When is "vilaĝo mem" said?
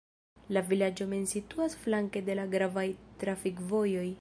0.69-1.27